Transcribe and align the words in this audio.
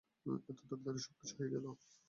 এতো 0.49 0.61
তাড়াতাড়ি 0.61 0.99
সবকিছু 1.05 1.33
হয়ে 1.37 1.51
গেলো। 1.53 1.69